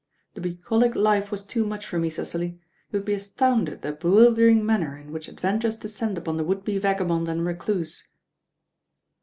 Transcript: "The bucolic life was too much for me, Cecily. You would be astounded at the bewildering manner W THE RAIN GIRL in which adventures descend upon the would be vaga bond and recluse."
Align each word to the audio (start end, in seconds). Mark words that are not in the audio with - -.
"The 0.33 0.41
bucolic 0.41 0.95
life 0.95 1.29
was 1.29 1.43
too 1.43 1.63
much 1.63 1.85
for 1.85 1.99
me, 1.99 2.09
Cecily. 2.09 2.59
You 2.91 2.97
would 2.97 3.05
be 3.05 3.13
astounded 3.13 3.71
at 3.75 3.81
the 3.83 3.91
bewildering 3.91 4.65
manner 4.65 4.85
W 4.85 4.93
THE 4.93 4.95
RAIN 4.97 5.01
GIRL 5.03 5.07
in 5.09 5.13
which 5.13 5.27
adventures 5.27 5.75
descend 5.77 6.17
upon 6.17 6.37
the 6.37 6.43
would 6.43 6.65
be 6.65 6.79
vaga 6.79 7.05
bond 7.05 7.27
and 7.29 7.45
recluse." 7.45 8.07